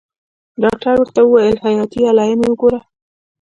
ډاکتر 0.61 0.93
ورته 0.99 1.19
وويل 1.23 1.55
حياتي 1.65 2.01
علايم 2.09 2.39
يې 2.43 2.49
وګوره. 2.51 2.79